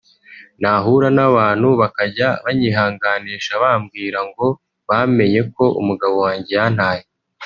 [0.61, 4.47] nahura n’abantu bakajya banyihanganisha bambwira ngo
[4.89, 7.01] bamenye ko umugabo wanjye yantaye…”